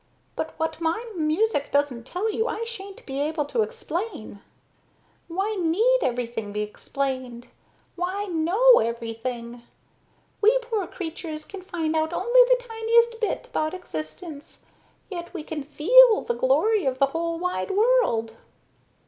[0.35, 4.41] But what my music doesn't tell you I shan't be able to explain.
[5.27, 7.49] Why need everything be explained?
[7.95, 9.61] Why know everything?
[10.41, 14.63] We poor creatures can find out only the tiniest bit about existence.
[15.11, 18.37] Yet we can feel the glory of the whole wide world."